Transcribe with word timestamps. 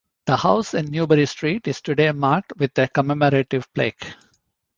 The 0.25 0.35
house 0.35 0.73
in 0.73 0.87
Newbury 0.87 1.27
Street 1.27 1.67
is 1.67 1.79
today 1.79 2.11
marked 2.11 2.53
with 2.57 2.75
a 2.79 2.87
commemorative 2.87 3.71
plaque. 3.75 4.17